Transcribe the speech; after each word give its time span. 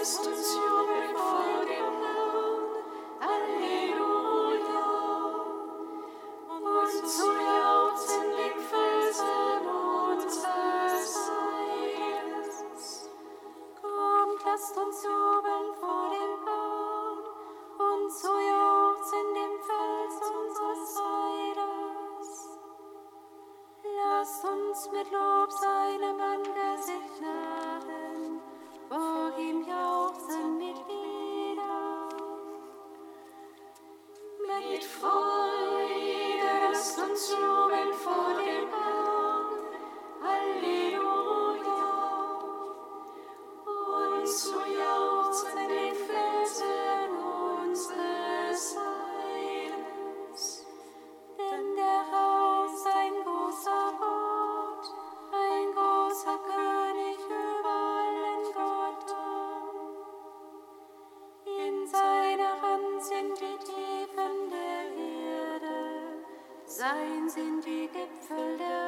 distance 0.00 0.54
you 0.54 0.69
sein 66.80 67.28
sind 67.28 67.62
die 67.66 67.90
Gipfel 67.92 68.56
der 68.56 68.79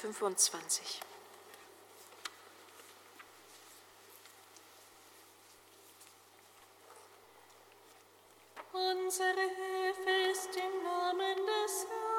25. 0.00 1.00
Unsere 8.72 9.40
Hilfe 9.40 10.30
ist 10.30 10.54
im 10.54 10.84
Namen 10.84 11.36
des 11.36 11.86
Herrn. 11.88 12.17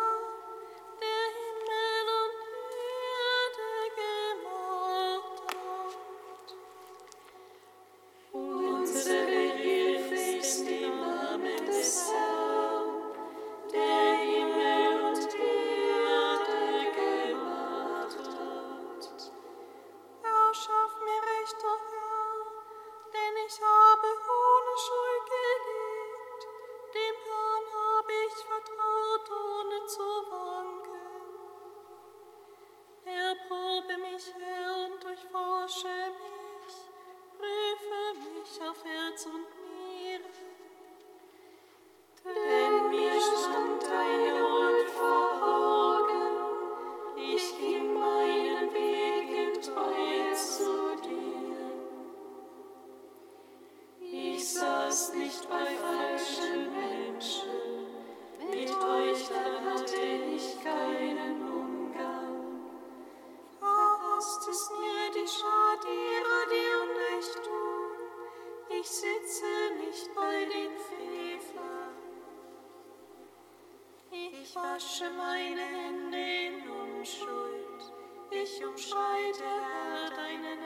nicht 55.08 55.50
bei 55.50 55.66
falschen 55.66 56.74
Menschen. 56.74 57.50
Mit 58.52 58.70
euch 58.70 59.30
dann 59.30 59.56
hatte 59.66 60.02
ich 60.36 60.62
keinen 60.62 61.42
Umgang. 61.42 62.70
Verhasst 63.60 64.48
ist 64.50 64.72
mir 64.72 65.10
die 65.16 65.28
Schar 65.28 65.78
derer, 65.84 66.42
die 66.54 66.70
Unrecht 66.84 67.36
tun. 67.46 68.00
Ich 68.80 68.90
sitze 68.90 69.52
nicht 69.86 70.14
bei 70.14 70.46
den 70.46 70.74
Frevlern. 70.88 71.96
Ich 74.12 74.56
wasche 74.56 75.10
meine 75.12 75.62
Hände 75.62 76.18
in 76.18 76.70
Unschuld. 76.70 77.94
Ich 78.32 78.66
umschreite, 78.66 79.44
Herr, 79.44 80.10
deinen 80.10 80.59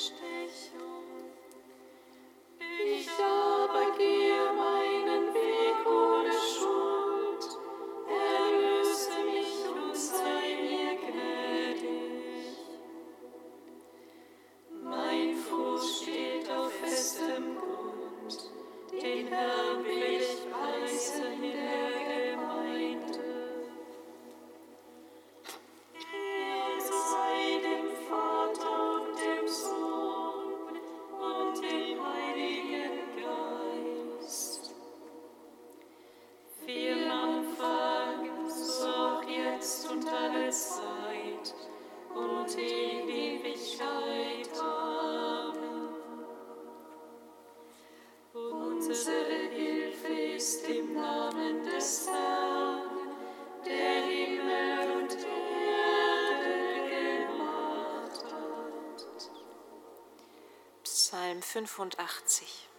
von 0.00 0.16
Bestechung. 0.16 0.89
85. 61.52 62.69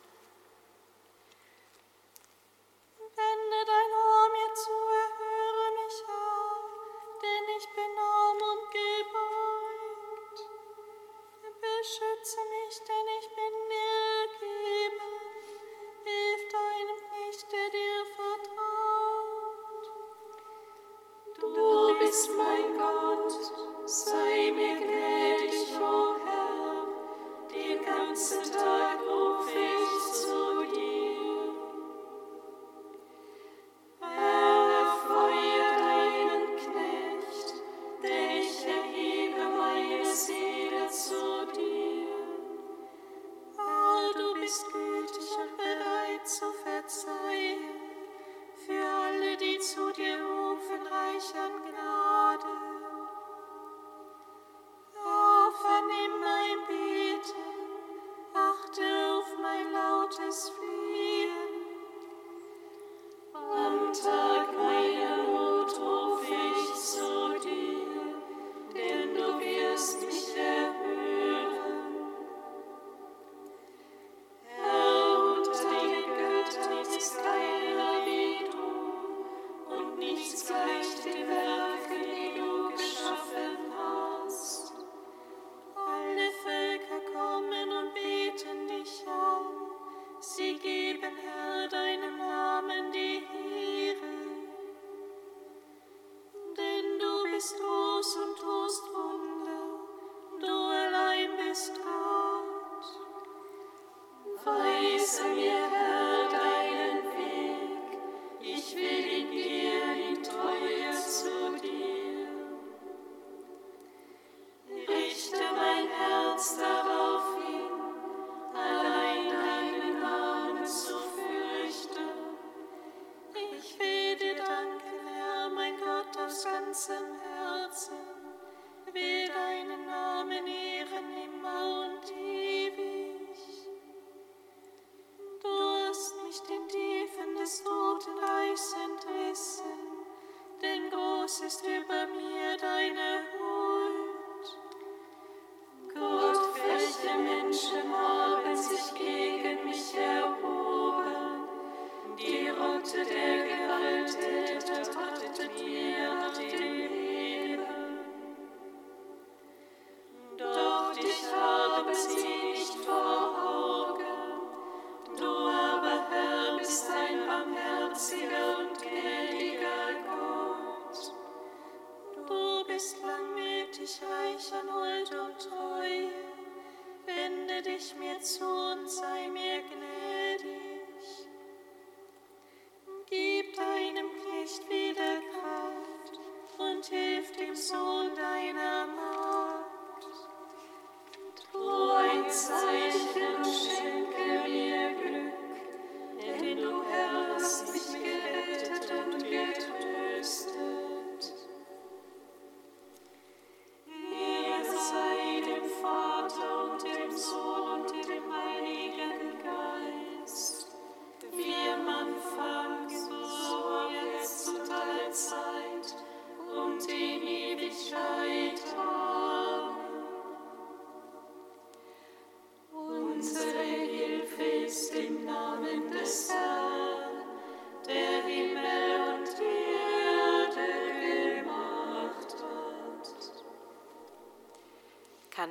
dich 178.21 178.39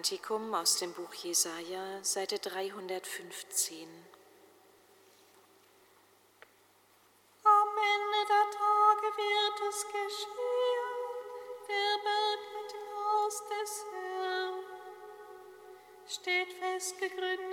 Kantikum 0.00 0.54
aus 0.54 0.78
dem 0.78 0.94
Buch 0.94 1.12
Jesaja, 1.12 2.02
Seite 2.02 2.38
315. 2.38 3.86
Am 7.44 7.68
Ende 7.92 8.20
der 8.26 8.46
Tage 8.50 9.08
wird 9.18 9.60
es 9.68 9.84
geschehen, 9.84 10.90
der 11.68 11.98
Berg 12.02 12.40
mit 12.56 12.72
dem 12.72 12.88
Haus 12.96 13.42
des 13.50 13.84
Herrn 13.92 14.64
steht 16.06 16.52
festgegründet. 16.54 17.49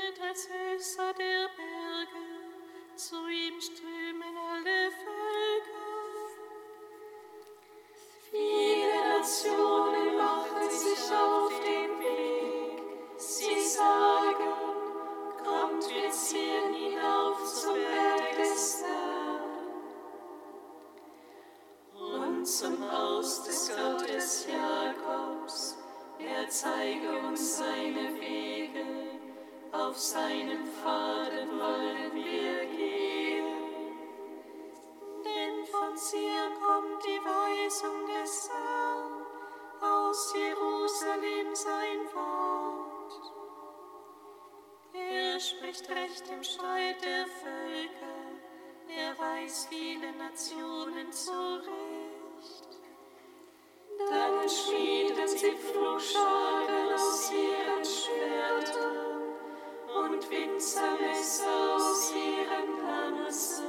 spricht 45.48 45.90
Recht 45.90 46.24
im 46.30 46.44
Streit 46.44 47.02
der 47.02 47.26
Völker. 47.26 48.18
Er 48.90 49.18
weiß 49.18 49.68
viele 49.70 50.12
Nationen 50.18 51.10
zurecht. 51.12 52.68
Dann 54.10 54.50
schmiedet 54.50 55.30
sie 55.30 55.52
Pflugscharen 55.52 56.94
aus 56.94 57.32
ihren 57.32 57.86
Schwertern 57.86 59.22
und 59.96 60.30
Winzermesser 60.30 61.76
aus 61.76 62.12
ihren 62.12 62.86
Lanzen. 62.86 63.66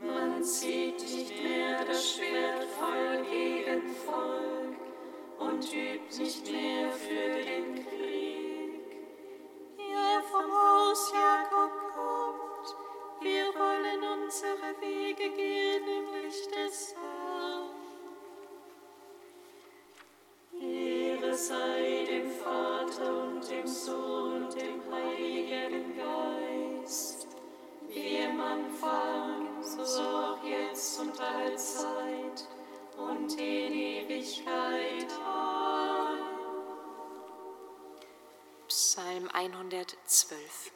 Man 0.00 0.42
sieht 0.42 1.00
nicht 1.00 1.42
mehr 1.42 1.84
das 1.84 2.14
Schwert 2.14 2.64
voll 2.64 3.24
gegen 3.30 3.94
Volk 3.94 4.76
und 5.38 5.64
übt 5.72 6.18
nicht 6.18 6.50
mehr 6.50 6.90
für 6.90 7.42
den 7.44 7.74
Krieg. 7.86 7.99
dem 23.60 23.66
Sohn 23.66 24.44
und 24.44 24.54
dem 24.54 24.80
Heiligen 24.90 25.94
Geist, 25.96 27.26
wie 27.88 28.16
im 28.16 28.40
Anfang, 28.40 29.62
so 29.62 29.82
auch 30.02 30.44
jetzt 30.44 30.98
und 31.00 31.20
alle 31.20 31.56
Zeit 31.56 32.48
und 32.96 33.32
in 33.32 33.72
Ewigkeit. 33.72 35.12
Amen. 35.24 36.20
Psalm 38.68 39.28
112. 39.32 40.72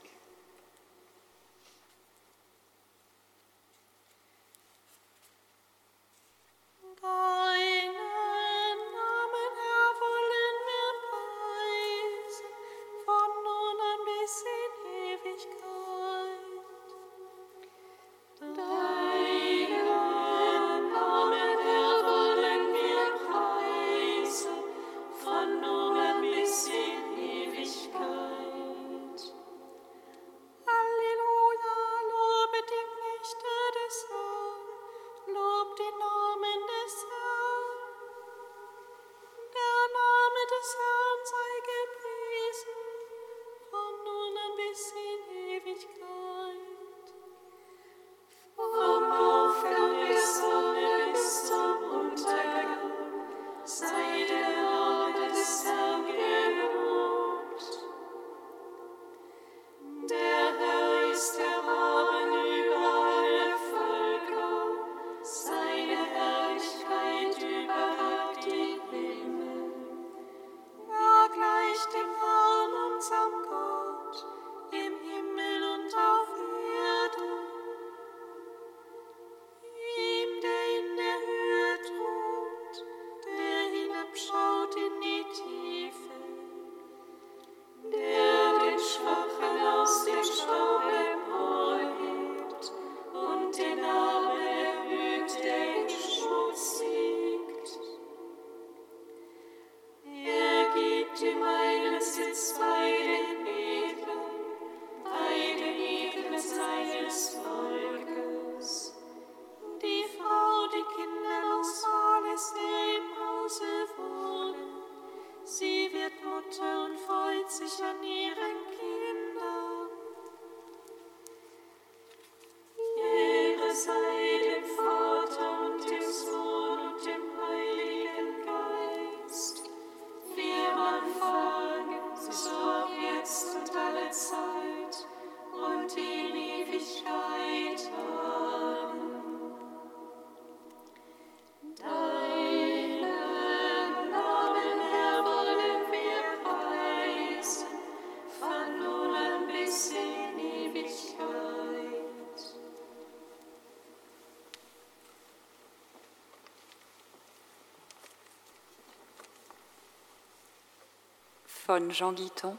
von 161.65 161.89
Jean 161.89 162.15
Guiton, 162.15 162.59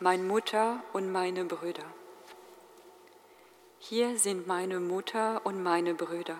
Mein 0.00 0.26
Mutter 0.26 0.82
und 0.94 1.12
meine 1.12 1.44
Brüder. 1.44 1.84
Hier 3.78 4.18
sind 4.18 4.46
meine 4.46 4.80
Mutter 4.80 5.42
und 5.44 5.62
meine 5.62 5.92
Brüder. 5.92 6.38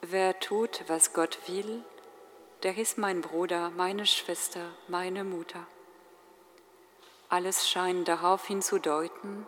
Wer 0.00 0.40
tut, 0.40 0.82
was 0.88 1.12
Gott 1.12 1.38
will, 1.46 1.84
der 2.64 2.76
ist 2.76 2.98
mein 2.98 3.20
Bruder, 3.20 3.70
meine 3.70 4.04
Schwester, 4.04 4.72
meine 4.88 5.22
Mutter. 5.22 5.64
Alles 7.28 7.68
scheint 7.68 8.08
darauf 8.08 8.44
hinzudeuten, 8.48 9.46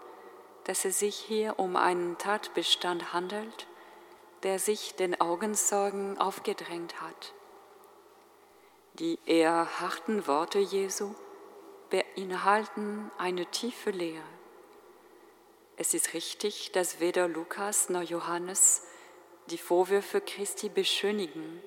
dass 0.63 0.85
es 0.85 1.01
sich 1.01 1.17
hier 1.17 1.59
um 1.59 1.75
einen 1.75 2.19
Tatbestand 2.19 3.13
handelt, 3.13 3.67
der 4.45 4.61
sich 4.61 4.95
den 4.95 5.21
Augenzeugen 5.21 6.19
aufgedrängt 6.19 7.01
hat. 7.01 7.33
Die 8.95 9.19
eher 9.27 9.81
harten 9.81 10.27
Worte 10.27 10.59
Jesu 10.59 11.15
beinhalten 11.91 13.11
eine 13.19 13.47
tiefe 13.47 13.91
Lehre. 13.91 14.23
Es 15.77 15.95
ist 15.95 16.13
richtig, 16.13 16.73
dass 16.73 17.01
weder 17.01 17.29
Lukas 17.29 17.89
noch 17.89 18.03
Johannes 18.03 18.83
die 19.47 19.59
Vorwürfe 19.59 20.21
Christi 20.21 20.69
beschönigen, 20.69 21.63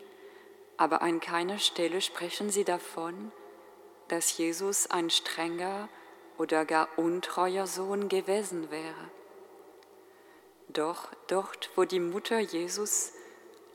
aber 0.77 1.01
an 1.01 1.19
keiner 1.19 1.59
Stelle 1.59 2.01
sprechen 2.01 2.49
sie 2.49 2.63
davon, 2.63 3.31
dass 4.07 4.37
Jesus 4.37 4.87
ein 4.91 5.09
strenger 5.09 5.89
oder 6.37 6.65
gar 6.65 6.87
untreuer 6.97 7.67
Sohn 7.67 8.09
gewesen 8.09 8.69
wäre. 8.69 9.09
Doch 10.69 11.09
dort, 11.27 11.71
wo 11.75 11.85
die 11.85 11.99
Mutter 11.99 12.39
Jesus 12.39 13.13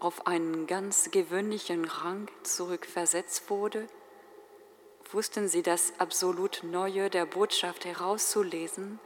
auf 0.00 0.26
einen 0.26 0.66
ganz 0.66 1.10
gewöhnlichen 1.10 1.84
Rang 1.84 2.30
zurückversetzt 2.42 3.50
wurde, 3.50 3.86
wussten 5.12 5.48
sie 5.48 5.62
das 5.62 5.92
absolut 5.98 6.62
Neue 6.62 7.10
der 7.10 7.26
Botschaft 7.26 7.84
herauszulesen, 7.84 8.98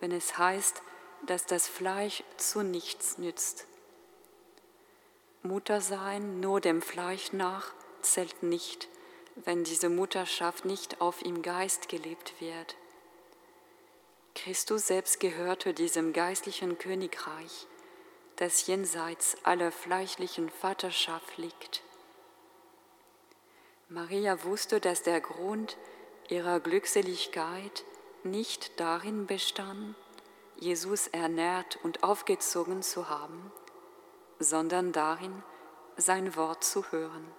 wenn 0.00 0.12
es 0.12 0.36
heißt, 0.36 0.82
dass 1.26 1.46
das 1.46 1.68
Fleisch 1.68 2.24
zu 2.36 2.62
nichts 2.62 3.18
nützt. 3.18 3.66
Muttersein 5.42 6.40
nur 6.40 6.60
dem 6.60 6.82
Fleisch 6.82 7.32
nach 7.32 7.72
zählt 8.00 8.42
nicht, 8.42 8.88
wenn 9.36 9.64
diese 9.64 9.88
Mutterschaft 9.88 10.64
nicht 10.64 11.00
auf 11.00 11.24
im 11.24 11.42
Geist 11.42 11.88
gelebt 11.88 12.34
wird. 12.40 12.76
Christus 14.34 14.86
selbst 14.86 15.20
gehörte 15.20 15.74
diesem 15.74 16.12
geistlichen 16.12 16.78
Königreich, 16.78 17.66
das 18.42 18.66
jenseits 18.66 19.36
aller 19.44 19.70
fleischlichen 19.70 20.50
Vaterschaft 20.50 21.38
liegt. 21.38 21.84
Maria 23.88 24.42
wusste, 24.42 24.80
dass 24.80 25.04
der 25.04 25.20
Grund 25.20 25.76
ihrer 26.28 26.58
Glückseligkeit 26.58 27.84
nicht 28.24 28.80
darin 28.80 29.28
bestand, 29.28 29.94
Jesus 30.56 31.06
ernährt 31.06 31.78
und 31.84 32.02
aufgezogen 32.02 32.82
zu 32.82 33.08
haben, 33.08 33.52
sondern 34.40 34.90
darin, 34.90 35.44
sein 35.96 36.34
Wort 36.34 36.64
zu 36.64 36.90
hören. 36.90 37.30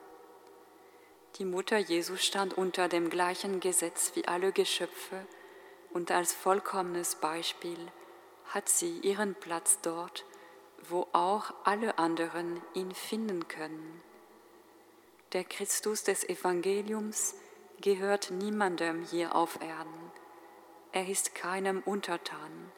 Die 1.36 1.44
Mutter 1.44 1.80
Jesu 1.80 2.16
stand 2.16 2.58
unter 2.58 2.88
dem 2.88 3.10
gleichen 3.10 3.60
Gesetz 3.60 4.14
wie 4.16 4.26
alle 4.26 4.54
Geschöpfe 4.54 5.28
und 5.92 6.12
als 6.12 6.32
vollkommenes 6.32 7.16
Beispiel 7.16 7.92
hat 8.46 8.70
sie 8.70 9.00
ihren 9.00 9.36
Platz 9.36 9.80
dort, 9.82 10.24
wo 10.90 11.08
auch 11.14 11.54
alle 11.64 11.98
anderen 11.98 12.62
ihn 12.74 12.94
finden 12.94 13.48
können. 13.48 14.02
Der 15.34 15.44
Christus 15.44 16.04
des 16.04 16.28
Evangeliums 16.28 17.36
gehört 17.82 18.32
niemandem 18.32 19.04
hier 19.04 19.36
auf 19.36 19.60
Erden. 19.62 20.12
Er 20.92 21.08
ist 21.08 21.34
keinem 21.36 21.82
untertan. 21.84 22.72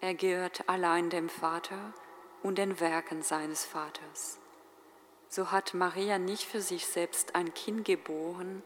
Er 0.00 0.14
gehört 0.14 0.68
allein 0.68 1.10
dem 1.10 1.28
Vater 1.28 1.92
und 2.42 2.58
den 2.58 2.80
Werken 2.80 3.22
seines 3.22 3.64
Vaters. 3.64 4.38
So 5.28 5.50
hat 5.50 5.74
Maria 5.74 6.18
nicht 6.18 6.44
für 6.44 6.60
sich 6.60 6.86
selbst 6.86 7.34
ein 7.34 7.54
Kind 7.54 7.84
geboren, 7.84 8.62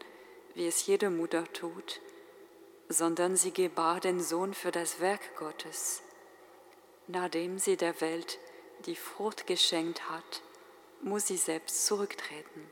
wie 0.55 0.67
es 0.67 0.85
jede 0.85 1.09
Mutter 1.09 1.45
tut, 1.53 2.01
sondern 2.89 3.35
sie 3.35 3.51
gebar 3.51 3.99
den 3.99 4.19
Sohn 4.19 4.53
für 4.53 4.71
das 4.71 4.99
Werk 4.99 5.35
Gottes. 5.37 6.01
Nachdem 7.07 7.59
sie 7.59 7.77
der 7.77 7.99
Welt 8.01 8.39
die 8.81 8.95
Frucht 8.95 9.47
geschenkt 9.47 10.09
hat, 10.09 10.41
muss 11.01 11.27
sie 11.27 11.37
selbst 11.37 11.85
zurücktreten. 11.85 12.69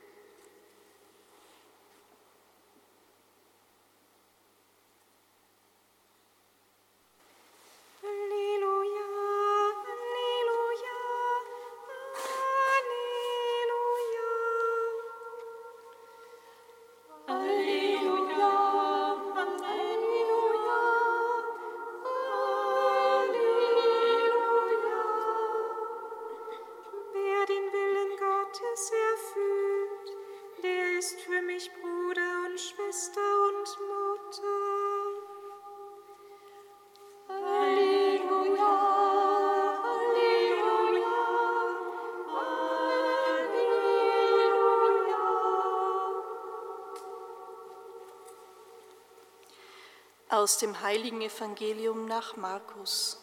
Aus 50.32 50.60
dem 50.60 50.80
heiligen 50.82 51.22
Evangelium 51.22 52.06
nach 52.06 52.38
Markus. 52.38 53.20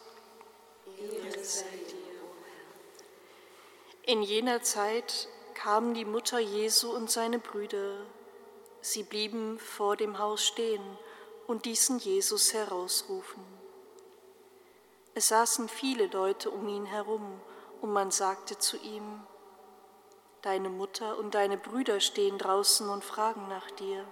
In 4.01 4.21
jener 4.21 4.61
Zeit 4.61 5.29
kamen 5.53 5.93
die 5.93 6.03
Mutter 6.03 6.39
Jesu 6.39 6.91
und 6.91 7.09
seine 7.09 7.39
Brüder. 7.39 8.05
Sie 8.81 9.03
blieben 9.03 9.57
vor 9.57 9.95
dem 9.95 10.19
Haus 10.19 10.45
stehen 10.45 10.83
und 11.47 11.65
ließen 11.65 11.97
Jesus 11.99 12.53
herausrufen. 12.53 13.41
Es 15.13 15.29
saßen 15.29 15.69
viele 15.69 16.07
Leute 16.07 16.51
um 16.51 16.67
ihn 16.67 16.85
herum, 16.85 17.39
und 17.79 17.93
man 17.93 18.11
sagte 18.11 18.57
zu 18.57 18.75
ihm, 18.75 19.21
Deine 20.41 20.67
Mutter 20.67 21.17
und 21.17 21.35
deine 21.35 21.57
Brüder 21.57 22.01
stehen 22.01 22.37
draußen 22.37 22.89
und 22.89 23.05
fragen 23.05 23.47
nach 23.47 23.71
dir. 23.71 24.05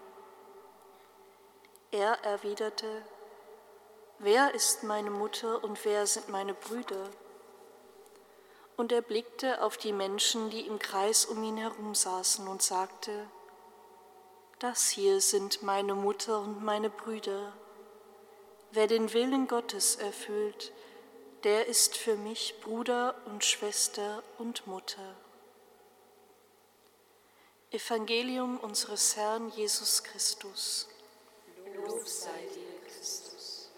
Er 1.96 2.26
erwiderte, 2.26 3.04
Wer 4.20 4.54
ist 4.54 4.84
meine 4.84 5.10
Mutter 5.10 5.64
und 5.64 5.86
wer 5.86 6.06
sind 6.06 6.28
meine 6.28 6.54
Brüder? 6.54 7.10
Und 8.76 8.92
er 8.92 9.02
blickte 9.02 9.64
auf 9.64 9.78
die 9.78 9.94
Menschen, 9.94 10.50
die 10.50 10.68
im 10.68 10.78
Kreis 10.78 11.24
um 11.24 11.42
ihn 11.42 11.56
herum 11.56 11.96
saßen, 11.96 12.50
und 12.50 12.62
sagte, 12.62 13.30
Das 14.60 14.90
hier 14.90 15.22
sind 15.22 15.64
meine 15.64 15.96
Mutter 15.96 16.42
und 16.42 16.66
meine 16.66 16.90
Brüder. 16.90 17.54
Wer 18.72 18.88
den 18.88 19.14
Willen 19.14 19.48
Gottes 19.48 19.96
erfüllt, 19.96 20.74
der 21.46 21.68
ist 21.68 21.96
für 21.96 22.18
mich 22.18 22.60
Bruder 22.60 23.16
und 23.28 23.46
Schwester 23.46 24.22
und 24.38 24.68
Mutter. 24.68 25.16
Evangelium 27.72 28.60
unseres 28.60 29.16
Herrn 29.16 29.50
Jesus 29.52 30.04
Christus. 30.04 30.90
Lob 31.88 32.08
sei 32.08 32.48
dir, 32.56 32.80
Christus. 32.88 33.69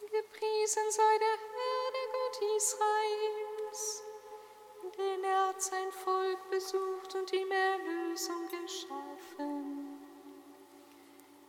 Gepriesen 0.00 0.90
sei 0.90 1.18
der 1.18 1.36
Herr, 1.52 1.86
der 1.96 2.08
Gott 2.14 2.38
Israels, 2.56 4.02
denn 4.96 5.24
er 5.24 5.48
hat 5.48 5.62
sein 5.62 5.92
Volk 5.92 6.50
besucht 6.50 7.14
und 7.14 7.32
ihm 7.32 7.50
Erlösung 7.50 8.48
geschaffen. 8.48 10.00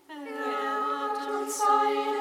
Er 0.09 1.09
hat 1.09 1.41
uns 1.41 1.61
einen 1.61 2.20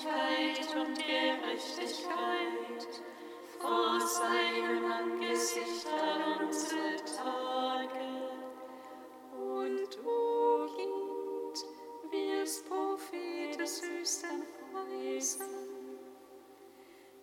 Gerechtigkeit 0.00 0.76
und 0.76 0.96
Gerechtigkeit 0.96 3.02
vor 3.58 4.00
seinem 4.00 4.90
Angesicht 4.90 5.86
an 5.88 6.46
unsere 6.46 6.96
Tage. 7.04 8.30
Und 9.32 9.96
du, 9.96 10.66
Kind, 10.76 11.66
wirst 12.10 12.66
Prophet 12.68 13.58
des 13.60 13.82
Höchsten 13.82 14.44
preisen, 14.72 15.98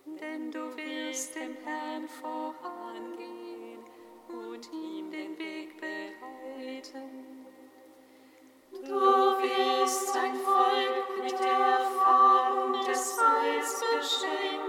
denn 0.05 0.51
du 0.51 0.77
wirst 0.77 1.35
dem 1.35 1.57
Herrn 1.63 2.07
vorangehen 2.07 3.83
und 4.27 4.71
ihm 4.71 5.09
den 5.09 5.35
Weg 5.39 5.79
bereiten. 5.79 7.47
Du 8.71 8.91
wirst 8.91 10.13
sein 10.13 10.35
Volk 10.35 10.66
suspicion 13.67 14.66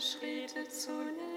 Schritte 0.00 0.68
zu 0.68 0.90
nehmen. 0.90 1.33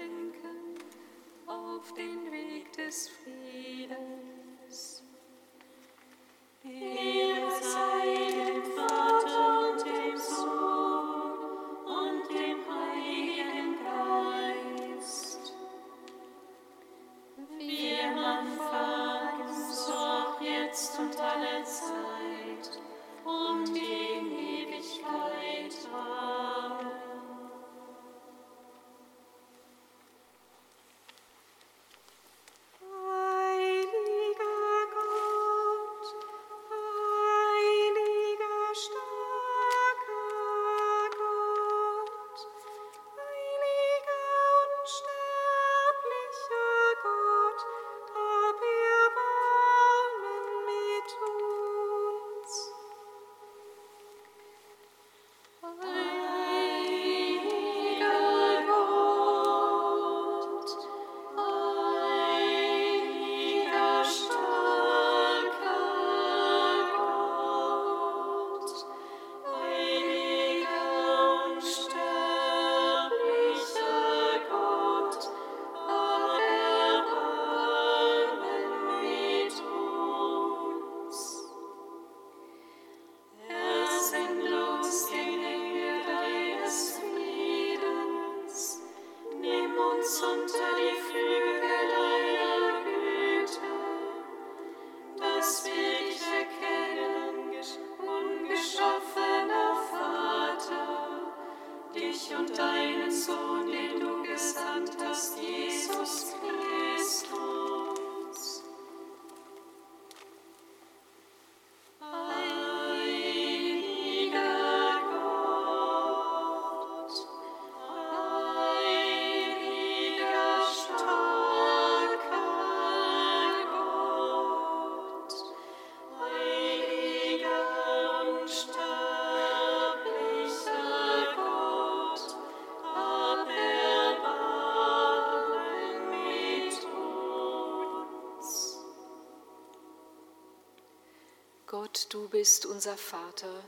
Gott, 141.88 142.06
du 142.10 142.28
bist 142.28 142.66
unser 142.66 142.98
Vater 142.98 143.64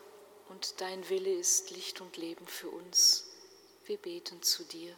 und 0.50 0.83
dein 0.83 1.09
Wille 1.09 1.33
ist 1.33 1.70
Licht 1.70 2.02
und 2.02 2.18
Leben 2.18 2.46
für 2.46 2.68
uns. 2.68 3.30
Wir 3.87 3.96
beten 3.96 4.42
zu 4.42 4.62
dir. 4.64 4.94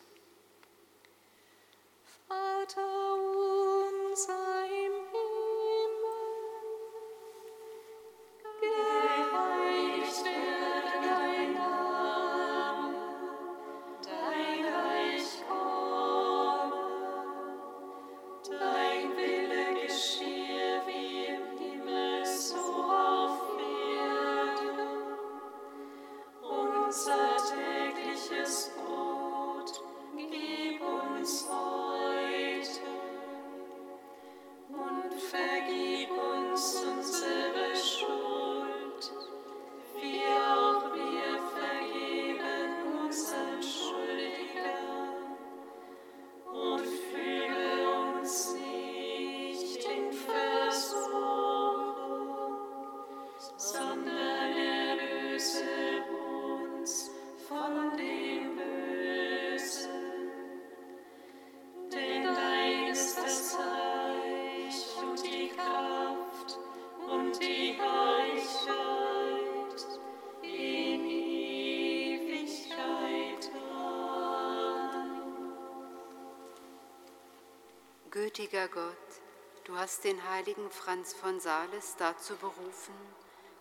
Gütiger 78.63 78.69
Gott, 78.69 79.21
du 79.65 79.77
hast 79.77 80.05
den 80.05 80.29
heiligen 80.29 80.71
Franz 80.71 81.15
von 81.15 81.41
Sales 81.41 81.97
dazu 81.99 82.37
berufen, 82.37 82.95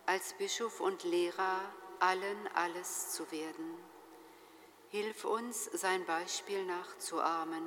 als 0.05 0.33
Bischof 0.33 0.79
und 0.79 1.03
Lehrer 1.03 1.59
allen 1.99 2.47
alles 2.53 3.11
zu 3.11 3.31
werden. 3.31 3.77
Hilf 4.89 5.25
uns, 5.25 5.65
sein 5.65 6.05
Beispiel 6.05 6.65
nachzuahmen 6.65 7.63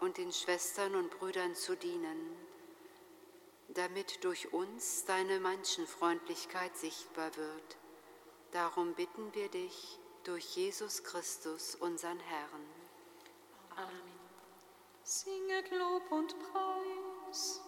und 0.00 0.16
den 0.16 0.32
Schwestern 0.32 0.94
und 0.96 1.10
Brüdern 1.10 1.54
zu 1.54 1.76
dienen, 1.76 2.36
damit 3.68 4.24
durch 4.24 4.52
uns 4.52 5.04
deine 5.04 5.38
Menschenfreundlichkeit 5.38 6.76
sichtbar 6.76 7.36
wird. 7.36 7.76
Darum 8.52 8.94
bitten 8.94 9.34
wir 9.34 9.48
dich 9.48 10.00
durch 10.24 10.56
Jesus 10.56 11.04
Christus, 11.04 11.76
unseren 11.76 12.18
Herrn. 12.20 12.65
Singet 15.08 15.70
Lob 15.70 16.10
und 16.10 16.34
Preis. 16.40 17.60